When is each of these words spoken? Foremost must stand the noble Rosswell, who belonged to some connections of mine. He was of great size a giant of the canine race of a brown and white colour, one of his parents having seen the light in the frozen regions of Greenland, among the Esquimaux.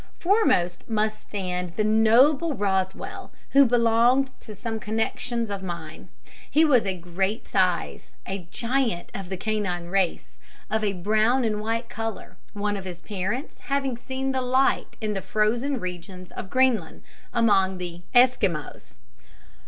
Foremost 0.17 0.89
must 0.89 1.21
stand 1.21 1.75
the 1.75 1.83
noble 1.83 2.55
Rosswell, 2.55 3.29
who 3.51 3.65
belonged 3.65 4.31
to 4.39 4.55
some 4.55 4.79
connections 4.79 5.51
of 5.51 5.61
mine. 5.61 6.09
He 6.49 6.65
was 6.65 6.87
of 6.87 7.01
great 7.01 7.47
size 7.47 8.09
a 8.25 8.47
giant 8.49 9.11
of 9.13 9.29
the 9.29 9.37
canine 9.37 9.89
race 9.89 10.37
of 10.71 10.83
a 10.83 10.93
brown 10.93 11.43
and 11.45 11.61
white 11.61 11.87
colour, 11.87 12.37
one 12.53 12.77
of 12.77 12.85
his 12.85 13.01
parents 13.01 13.59
having 13.65 13.95
seen 13.95 14.31
the 14.31 14.41
light 14.41 14.97
in 15.01 15.13
the 15.13 15.21
frozen 15.21 15.79
regions 15.79 16.31
of 16.31 16.49
Greenland, 16.49 17.03
among 17.31 17.77
the 17.77 18.01
Esquimaux. 18.15 18.81